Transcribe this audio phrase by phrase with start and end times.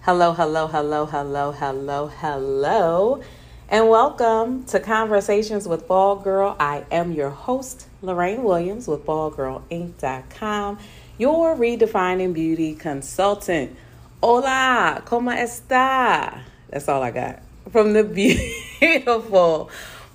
[0.00, 3.22] Hello, hello, hello, hello, hello, hello,
[3.68, 6.56] and welcome to Conversations with Bald Girl.
[6.58, 10.78] I am your host, Lorraine Williams with BaldGirlInc.com,
[11.18, 13.76] your redefining beauty consultant.
[14.20, 16.40] Hola, ¿cómo está?
[16.70, 17.38] That's all I got
[17.70, 18.02] from the
[18.80, 19.70] beautiful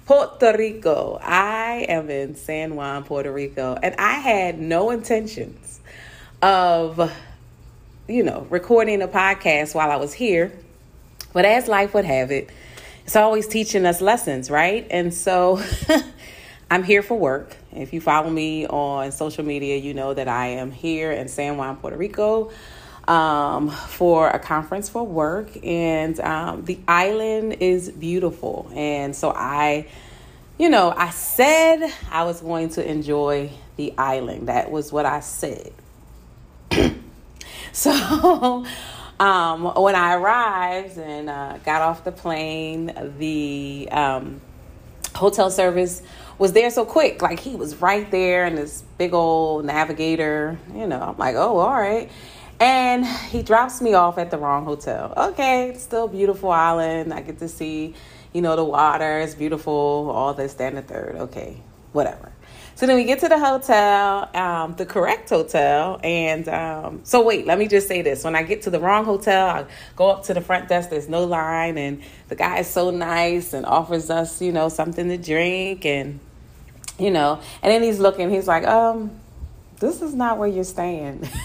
[0.10, 1.20] Puerto Rico.
[1.22, 5.80] I am in San Juan, Puerto Rico, and I had no intentions
[6.42, 7.12] of
[8.08, 10.52] you know, recording a podcast while I was here.
[11.32, 12.50] But as life would have it,
[13.06, 14.88] it's always teaching us lessons, right?
[14.90, 15.62] And so
[16.72, 17.56] I'm here for work.
[17.72, 21.56] If you follow me on social media, you know that I am here in San
[21.56, 22.50] Juan, Puerto Rico
[23.10, 25.50] um, for a conference for work.
[25.66, 28.72] And um, the island is beautiful.
[28.74, 29.88] And so I,
[30.58, 34.48] you know, I said I was going to enjoy the island.
[34.48, 35.74] That was what I said.
[37.72, 38.66] So
[39.20, 44.42] um, when I arrived and uh, got off the plane, the um,
[45.16, 46.02] hotel service
[46.40, 47.22] was there so quick.
[47.22, 50.58] Like he was right there in this big old navigator.
[50.74, 52.10] You know, I'm like, oh, all right.
[52.60, 55.14] And he drops me off at the wrong hotel.
[55.16, 57.14] Okay, still beautiful island.
[57.14, 57.96] I get to see,
[58.34, 59.20] you know, the water.
[59.20, 60.12] It's beautiful.
[60.14, 61.16] All this, that, and the third.
[61.16, 61.62] Okay,
[61.94, 62.34] whatever.
[62.76, 66.00] So then we get to the hotel, um, the correct hotel.
[66.02, 68.24] And um, so, wait, let me just say this.
[68.24, 69.66] When I get to the wrong hotel, I
[69.98, 73.52] go up to the front desk, there's no line, and the guy is so nice
[73.52, 75.86] and offers us, you know, something to drink.
[75.86, 76.22] And,
[76.98, 79.12] you know, and then he's looking, he's like, um,
[79.82, 81.28] this is not where you're staying.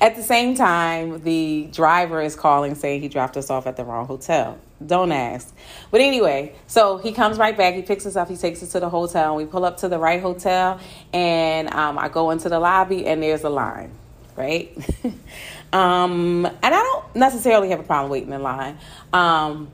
[0.00, 3.84] at the same time, the driver is calling saying he dropped us off at the
[3.84, 4.58] wrong hotel.
[4.84, 5.52] Don't ask.
[5.90, 7.74] But anyway, so he comes right back.
[7.74, 8.28] He picks us up.
[8.28, 9.36] He takes us to the hotel.
[9.36, 10.78] And we pull up to the right hotel.
[11.12, 13.90] And um, I go into the lobby, and there's a line,
[14.36, 14.70] right?
[15.72, 18.78] um, and I don't necessarily have a problem waiting in line.
[19.12, 19.68] Um,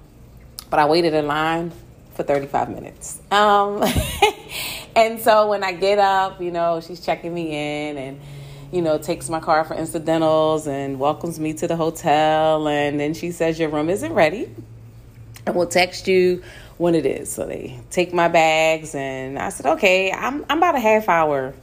[0.70, 1.70] but I waited in line
[2.14, 3.20] for 35 minutes.
[3.30, 3.84] Um,
[4.96, 8.20] and so when I get up, you know, she's checking me in and
[8.74, 12.66] you know, takes my car for incidentals and welcomes me to the hotel.
[12.66, 14.50] And then she says, Your room isn't ready
[15.46, 16.42] and we'll text you
[16.78, 17.30] when it is.
[17.30, 21.54] So they take my bags, and I said, okay, I'm, I'm about a half hour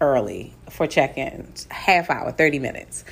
[0.00, 3.04] early for check-in, half hour, 30 minutes.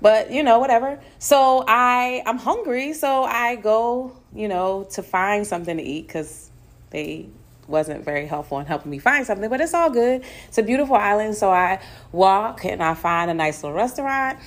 [0.00, 1.00] But, you know, whatever.
[1.18, 6.50] So I, I'm hungry, so I go, you know, to find something to eat because
[6.90, 7.28] they
[7.68, 10.22] wasn't very helpful in helping me find something, but it's all good.
[10.48, 11.80] It's a beautiful island, so I
[12.12, 14.38] walk and I find a nice little restaurant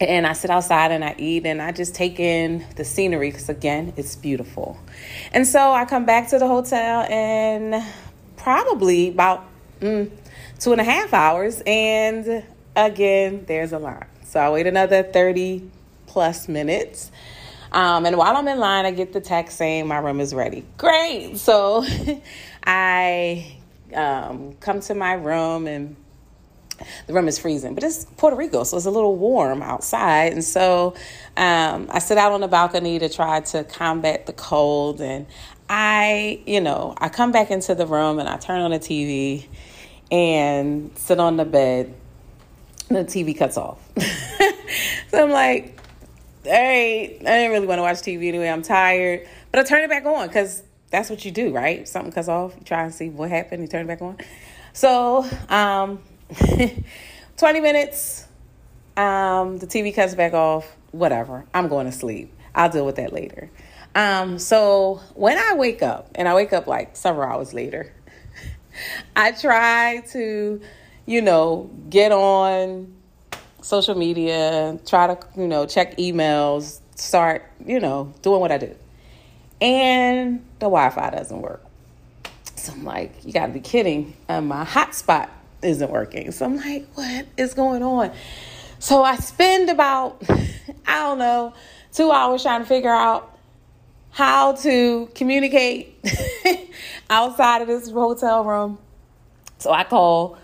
[0.00, 3.48] and I sit outside and I eat and I just take in the scenery because,
[3.48, 4.78] again, it's beautiful.
[5.32, 7.84] And so I come back to the hotel and
[8.36, 9.44] probably about
[9.80, 10.10] mm,
[10.58, 12.44] two and a half hours, and
[12.76, 14.06] again, there's a line.
[14.24, 15.70] So I wait another 30
[16.06, 17.10] plus minutes.
[17.74, 20.64] Um, and while I'm in line, I get the text saying my room is ready.
[20.78, 21.38] Great.
[21.38, 21.84] So
[22.64, 23.56] I
[23.92, 25.96] um, come to my room and
[27.08, 30.32] the room is freezing, but it's Puerto Rico, so it's a little warm outside.
[30.32, 30.94] And so
[31.36, 35.00] um, I sit out on the balcony to try to combat the cold.
[35.00, 35.26] And
[35.68, 39.46] I, you know, I come back into the room and I turn on the TV
[40.12, 41.92] and sit on the bed.
[42.86, 43.80] The TV cuts off.
[45.08, 45.80] so I'm like,
[46.46, 48.48] right, I didn't really want to watch TV anyway.
[48.48, 49.26] I'm tired.
[49.50, 51.86] But I turn it back on because that's what you do, right?
[51.88, 54.18] Something cuts off, you try and see what happened, you turn it back on.
[54.72, 56.00] So, um,
[57.36, 58.26] 20 minutes,
[58.96, 61.46] um, the TV cuts back off, whatever.
[61.52, 62.32] I'm going to sleep.
[62.54, 63.50] I'll deal with that later.
[63.94, 67.92] Um, so when I wake up, and I wake up like several hours later,
[69.16, 70.60] I try to,
[71.06, 72.94] you know, get on
[73.64, 78.76] social media, try to, you know, check emails, start, you know, doing what I do.
[79.60, 81.64] And the Wi Fi doesn't work.
[82.56, 84.16] So I'm like, you gotta be kidding.
[84.28, 85.30] And my hotspot
[85.62, 86.30] isn't working.
[86.30, 88.12] So I'm like, what is going on?
[88.80, 90.22] So I spend about,
[90.86, 91.54] I don't know,
[91.90, 93.38] two hours trying to figure out
[94.10, 96.04] how to communicate
[97.10, 98.78] outside of this hotel room.
[99.56, 100.36] So I call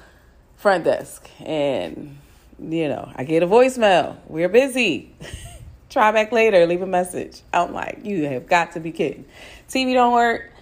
[0.56, 2.16] front desk and,
[2.61, 4.17] you know, I get a voicemail.
[4.27, 5.15] We're busy.
[5.91, 7.43] Try back later, leave a message.
[7.53, 9.25] I'm like, you have got to be kidding.
[9.69, 10.53] TV don't work.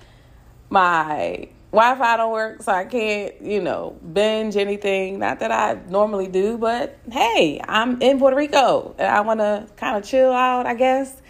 [0.71, 5.19] My Wi-Fi don't work, so I can't, you know, binge anything.
[5.19, 9.67] Not that I normally do, but hey, I'm in Puerto Rico and I want to
[9.77, 11.21] kind of chill out, I guess,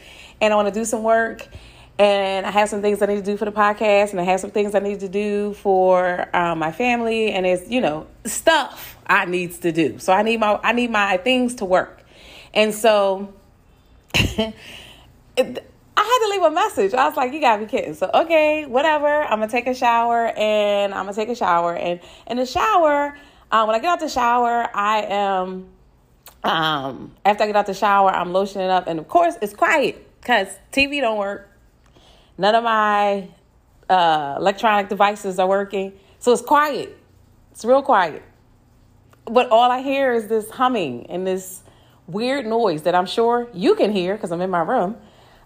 [0.41, 1.49] and I want to do some work.
[1.99, 4.39] And I have some things I need to do for the podcast, and I have
[4.39, 8.97] some things I need to do for um, my family, and it's you know stuff
[9.07, 9.99] I needs to do.
[9.99, 12.03] So I need my I need my things to work,
[12.55, 13.33] and so
[14.15, 14.55] it,
[15.37, 16.95] I had to leave a message.
[16.95, 19.09] I was like, "You gotta be kidding!" So okay, whatever.
[19.09, 21.99] I'm gonna take a shower, and I'm gonna take a shower, and
[22.29, 23.17] in the shower,
[23.51, 25.67] um, when I get out the shower, I am.
[26.45, 30.07] Um, after I get out the shower, I'm lotioning up, and of course, it's quiet
[30.21, 31.49] because TV don't work
[32.39, 33.29] None of my
[33.91, 35.93] uh, electronic devices are working.
[36.21, 36.97] So it's quiet.
[37.51, 38.23] It's real quiet.
[39.25, 41.63] But all I hear is this humming and this
[42.07, 44.97] weird noise that I'm sure you can hear because I'm in my room.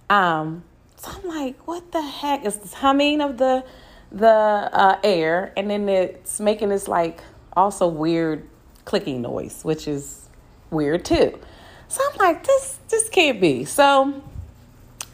[0.09, 0.62] Um,
[0.97, 2.44] so I'm like, what the heck?
[2.44, 3.65] is this humming of the
[4.12, 7.23] the uh, air, and then it's making this like
[7.55, 8.47] also weird
[8.85, 10.29] clicking noise, which is
[10.71, 11.38] weird too.
[11.88, 13.65] So I'm like, this this can't be.
[13.65, 14.23] So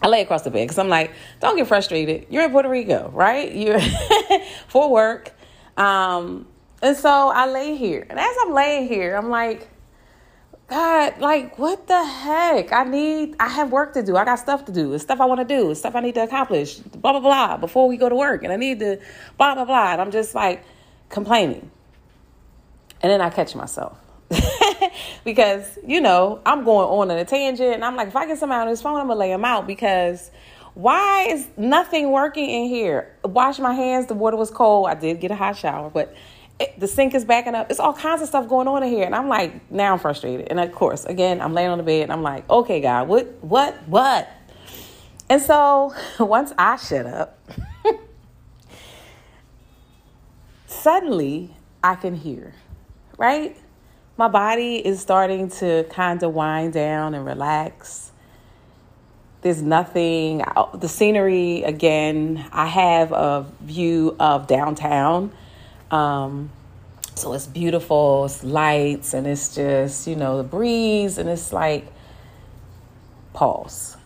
[0.01, 2.27] I lay across the bed because I'm like, don't get frustrated.
[2.31, 3.53] You're in Puerto Rico, right?
[3.53, 3.81] You're
[4.69, 5.33] for work.
[5.77, 6.47] Um,
[6.83, 8.07] and so I lay here.
[8.09, 9.69] And as I'm laying here, I'm like,
[10.69, 12.73] God, like, what the heck?
[12.73, 14.17] I need, I have work to do.
[14.17, 14.93] I got stuff to do.
[14.93, 15.71] It's stuff I want to do.
[15.71, 16.77] It's stuff I need to accomplish.
[16.77, 18.45] Blah, blah, blah, before we go to work.
[18.45, 19.01] And I need to
[19.39, 19.93] blah, blah, blah.
[19.93, 20.63] And I'm just like
[21.09, 21.71] complaining.
[23.01, 23.99] And then I catch myself.
[25.29, 28.39] because, you know, I'm going on in a tangent and I'm like, if I get
[28.39, 30.31] somebody on this phone, I'm gonna lay them out because
[30.73, 33.15] why is nothing working in here?
[33.23, 34.89] Wash my hands, the water was cold.
[34.89, 36.17] I did get a hot shower, but
[36.59, 37.71] it, the sink is backing up.
[37.71, 39.05] It's all kinds of stuff going on in here.
[39.05, 40.49] And I'm like, now I'm frustrated.
[40.49, 43.27] And of course, again, I'm laying on the bed and I'm like, okay, God, what,
[43.43, 44.33] what, what?
[45.29, 47.39] And so once I shut up,
[50.67, 51.55] suddenly
[51.85, 52.55] I can hear,
[53.19, 53.59] right?
[54.19, 58.11] My body is starting to kind of wind down and relax.
[59.43, 60.43] There's nothing,
[60.75, 65.31] the scenery again, I have a view of downtown.
[65.93, 66.51] Um,
[67.15, 71.87] so it's beautiful, it's lights, and it's just, you know, the breeze, and it's like,
[73.33, 73.97] pause.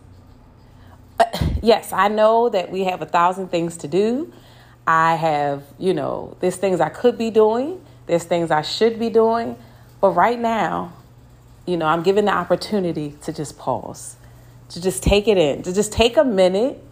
[1.65, 4.33] Yes, I know that we have a thousand things to do.
[4.85, 9.11] I have, you know, there's things I could be doing, there's things I should be
[9.11, 9.57] doing.
[10.03, 10.93] But right now,
[11.65, 14.17] you know, I'm given the opportunity to just pause,
[14.71, 16.83] to just take it in, to just take a minute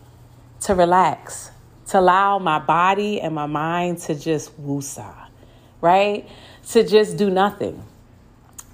[0.61, 1.51] to relax,
[1.89, 5.27] to allow my body and my mind to just woosah,
[5.81, 6.29] right?
[6.69, 7.83] To just do nothing.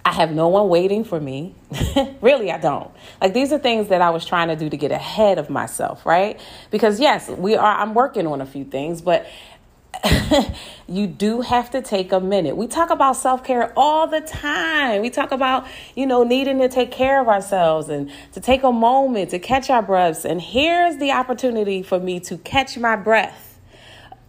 [0.05, 1.55] I have no one waiting for me.
[2.21, 2.91] really, I don't.
[3.23, 6.05] Like these are things that I was trying to do to get ahead of myself,
[6.05, 6.38] right?
[6.71, 9.27] Because yes, we are I'm working on a few things, but
[10.88, 12.56] you do have to take a minute.
[12.56, 15.02] We talk about self care all the time.
[15.02, 18.72] We talk about, you know, needing to take care of ourselves and to take a
[18.72, 20.25] moment to catch our breaths.
[20.25, 23.46] And here's the opportunity for me to catch my breath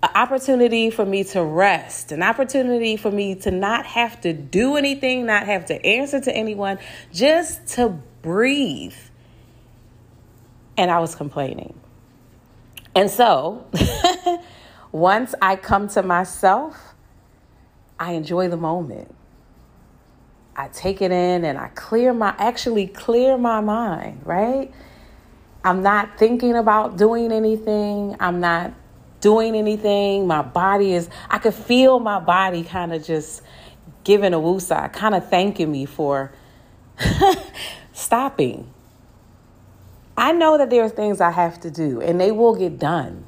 [0.04, 4.76] an opportunity for me to rest, an opportunity for me to not have to do
[4.76, 6.78] anything, not have to answer to anyone,
[7.12, 7.90] just to
[8.22, 8.94] breathe.
[10.78, 11.74] And I was complaining.
[12.96, 13.66] And so,
[14.92, 16.96] Once I come to myself,
[18.00, 19.14] I enjoy the moment.
[20.56, 24.74] I take it in and I clear my actually clear my mind, right?
[25.64, 28.16] I'm not thinking about doing anything.
[28.20, 28.74] I'm not
[29.22, 30.26] doing anything.
[30.26, 33.44] My body is I could feel my body kind of just
[34.04, 36.32] giving a woosah, kind of thanking me for
[37.94, 38.74] stopping.
[40.16, 43.27] I know that there are things I have to do and they will get done.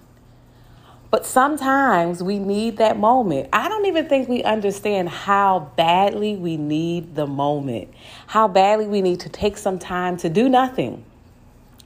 [1.11, 3.49] But sometimes we need that moment.
[3.51, 7.89] I don't even think we understand how badly we need the moment,
[8.27, 11.03] how badly we need to take some time to do nothing,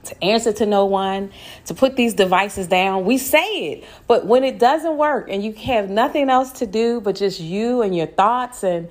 [0.03, 1.32] to answer to no one,
[1.68, 3.06] to put these devices down.
[3.06, 7.00] We say it, but when it doesn't work and you have nothing else to do
[7.00, 8.89] but just you and your thoughts and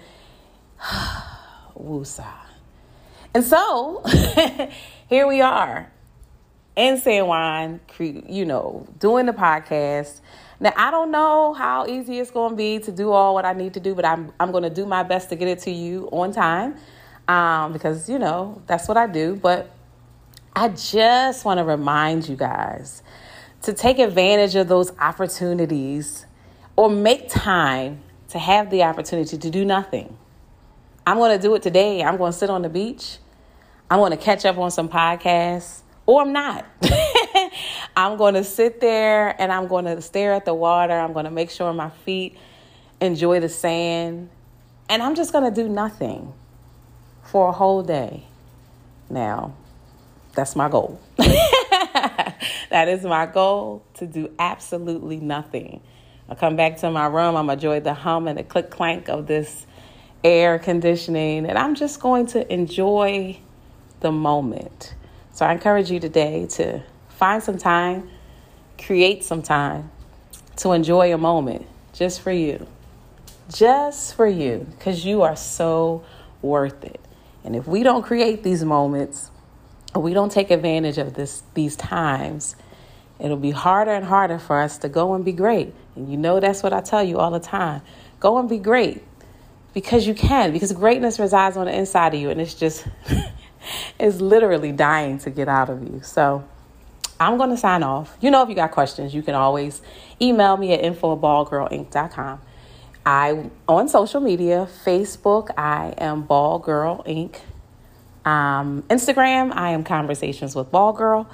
[1.78, 2.26] woosah.
[3.34, 4.02] And so
[5.08, 5.92] here we are
[6.76, 10.20] in San Juan, you know, doing the podcast.
[10.60, 13.52] Now I don't know how easy it's going to be to do all what I
[13.52, 15.70] need to do, but I'm I'm going to do my best to get it to
[15.70, 16.76] you on time,
[17.28, 19.36] um, because you know that's what I do.
[19.36, 19.70] But
[20.54, 23.02] I just want to remind you guys
[23.62, 26.26] to take advantage of those opportunities,
[26.76, 30.16] or make time to have the opportunity to do nothing.
[31.06, 32.02] I'm going to do it today.
[32.02, 33.18] I'm going to sit on the beach.
[33.90, 36.66] I'm going to catch up on some podcasts or I'm not.
[37.96, 40.92] I'm going to sit there and I'm going to stare at the water.
[40.92, 42.36] I'm going to make sure my feet
[43.00, 44.30] enjoy the sand.
[44.88, 46.32] And I'm just going to do nothing
[47.24, 48.24] for a whole day.
[49.08, 49.54] Now,
[50.34, 51.00] that's my goal.
[51.18, 55.82] that is my goal to do absolutely nothing.
[56.28, 59.26] I come back to my room, I'm enjoy the hum and the click clank of
[59.26, 59.66] this
[60.24, 63.38] air conditioning, and I'm just going to enjoy
[64.00, 64.94] the moment.
[65.32, 68.10] So I encourage you today to find some time,
[68.78, 69.90] create some time
[70.56, 72.66] to enjoy a moment just for you.
[73.52, 76.04] Just for you, because you are so
[76.42, 77.00] worth it.
[77.44, 79.30] And if we don't create these moments,
[79.94, 82.56] or we don't take advantage of this these times,
[83.18, 85.74] it'll be harder and harder for us to go and be great.
[85.96, 87.82] And you know that's what I tell you all the time.
[88.20, 89.02] Go and be great
[89.74, 92.86] because you can, because greatness resides on the inside of you and it's just
[93.98, 96.00] it's literally dying to get out of you.
[96.02, 96.44] So
[97.20, 98.16] I'm going to sign off.
[98.20, 99.82] You know, if you got questions, you can always
[100.20, 102.40] email me at info@baldgirlinc.com.
[103.04, 107.40] I on social media, Facebook, I am Bald Girl Inc.
[108.24, 111.28] Um, Instagram, I am Conversations with Bald Girl.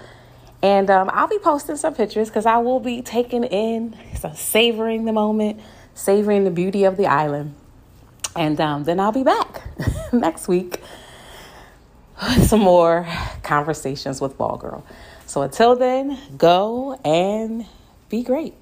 [0.63, 5.05] And um, I'll be posting some pictures because I will be taking in, so savoring
[5.05, 5.61] the moment,
[5.95, 7.55] savoring the beauty of the island.
[8.35, 9.63] And um, then I'll be back
[10.13, 10.81] next week
[12.47, 13.07] some more
[13.43, 14.85] conversations with Bald Girl.
[15.27, 17.67] So until then, go and
[18.09, 18.55] be great.